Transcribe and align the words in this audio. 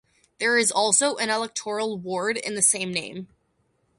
There 0.39 0.57
is 0.57 0.71
also 0.71 1.15
an 1.17 1.29
electoral 1.29 1.95
ward 1.99 2.35
in 2.35 2.55
the 2.55 2.63
same 2.63 2.91
name. 2.91 3.27